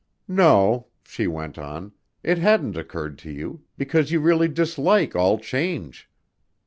[0.27, 1.91] "No," she went on.
[2.23, 6.09] "It hadn't occurred to you, because you really dislike all change.